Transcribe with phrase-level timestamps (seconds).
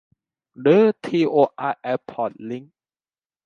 [0.65, 2.73] รื้อทีโออาร์แอร์พอร์ตลิงค์